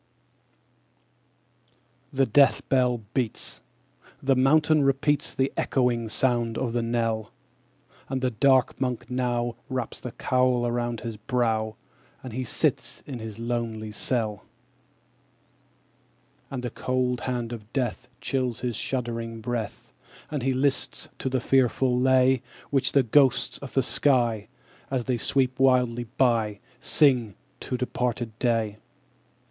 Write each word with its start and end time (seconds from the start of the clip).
The 2.11 2.25
death 2.25 2.67
bell 2.69 3.03
beats! 3.13 3.61
The 4.23 4.35
mountain 4.35 4.81
repeats 4.81 5.35
The 5.35 5.53
echoing 5.55 6.09
sound 6.09 6.57
of 6.57 6.73
the 6.73 6.81
knell; 6.81 7.31
And 8.09 8.21
the 8.21 8.31
dark 8.31 8.81
Monk 8.81 9.11
now 9.11 9.57
Wraps 9.69 9.99
the 9.99 10.13
cowl 10.13 10.67
round 10.71 11.01
his 11.01 11.17
brow, 11.17 11.75
_5 12.23 12.25
As 12.25 12.31
he 12.31 12.43
sits 12.43 13.03
in 13.05 13.19
his 13.19 13.37
lonely 13.37 13.91
cell. 13.91 14.37
2. 16.49 16.49
And 16.49 16.63
the 16.63 16.71
cold 16.71 17.21
hand 17.21 17.53
of 17.53 17.71
death 17.71 18.09
Chills 18.21 18.61
his 18.61 18.75
shuddering 18.75 19.39
breath, 19.39 19.93
As 20.31 20.41
he 20.41 20.51
lists 20.51 21.09
to 21.19 21.29
the 21.29 21.39
fearful 21.39 21.95
lay 21.95 22.41
Which 22.71 22.93
the 22.93 23.03
ghosts 23.03 23.59
of 23.59 23.75
the 23.75 23.83
sky, 23.83 24.47
_10 24.85 24.85
As 24.89 25.03
they 25.03 25.17
sweep 25.17 25.59
wildly 25.59 26.05
by, 26.17 26.57
Sing 26.79 27.35
to 27.59 27.77
departed 27.77 28.31
day. 28.39 28.77